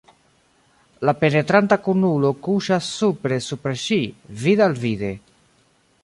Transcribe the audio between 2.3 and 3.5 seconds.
kuŝas supre